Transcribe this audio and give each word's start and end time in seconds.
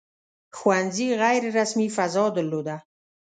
•ښوونځي 0.57 1.07
غیر 1.21 1.43
رسمي 1.57 1.87
فضا 1.95 2.25
درلوده. 2.37 2.75